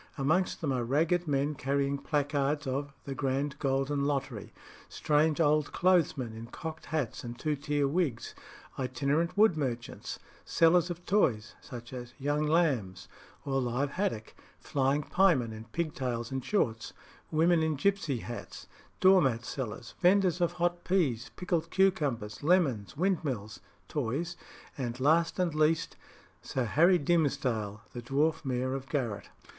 [0.17, 4.51] Amongst them are ragged men carrying placards of "The Grand Golden Lottery;"
[4.89, 8.33] strange old clothesmen in cocked hats and two tier wigs;
[8.79, 13.09] itinerant wood merchants; sellers of toys, such as "young lambs"
[13.45, 16.93] or live haddock; flying piemen in pig tails and shorts;
[17.29, 18.65] women in gipsy hats;
[19.01, 24.35] door mat sellers; vendors of hot peas, pickled cucumbers, lemons, windmills (toys);
[24.79, 25.95] and, last and least,
[26.41, 29.29] Sir Harry Dimsdale, the dwarf Mayor of Garratt.